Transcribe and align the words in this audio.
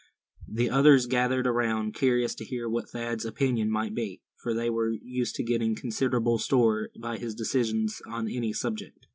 The 0.47 0.67
others 0.71 1.05
gathered 1.05 1.45
around, 1.45 1.93
curious 1.93 2.33
to 2.33 2.43
hear 2.43 2.67
what 2.67 2.89
Thad's 2.89 3.23
opinion 3.23 3.69
might 3.69 3.93
be; 3.93 4.23
for 4.41 4.51
they 4.51 4.67
were 4.67 4.89
used 4.89 5.35
to 5.35 5.45
setting 5.47 5.75
considerable 5.75 6.39
store 6.39 6.89
by 6.99 7.19
his 7.19 7.35
decisions 7.35 8.01
on 8.07 8.27
any 8.27 8.51
subject. 8.51 9.05